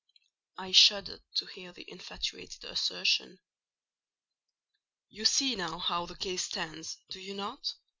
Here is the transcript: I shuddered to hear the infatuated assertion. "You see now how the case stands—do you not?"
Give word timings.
I 0.57 0.71
shuddered 0.71 1.21
to 1.35 1.45
hear 1.45 1.71
the 1.73 1.85
infatuated 1.87 2.63
assertion. 2.63 3.37
"You 5.09 5.25
see 5.25 5.55
now 5.55 5.77
how 5.77 6.07
the 6.07 6.15
case 6.15 6.45
stands—do 6.45 7.19
you 7.19 7.35
not?" 7.35 7.71